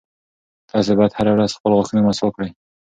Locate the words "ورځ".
1.33-1.51